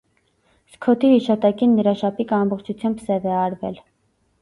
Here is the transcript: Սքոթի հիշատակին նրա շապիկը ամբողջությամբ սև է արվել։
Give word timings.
Սքոթի 0.75 1.11
հիշատակին 1.11 1.77
նրա 1.81 1.95
շապիկը 2.01 2.39
ամբողջությամբ 2.41 3.07
սև 3.11 3.33
է 3.33 3.39
արվել։ 3.47 3.83